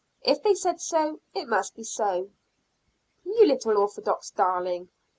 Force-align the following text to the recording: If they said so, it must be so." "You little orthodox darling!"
If 0.23 0.41
they 0.41 0.55
said 0.55 0.81
so, 0.81 1.19
it 1.35 1.47
must 1.47 1.75
be 1.75 1.83
so." 1.83 2.31
"You 3.23 3.45
little 3.45 3.77
orthodox 3.77 4.31
darling!" 4.31 4.89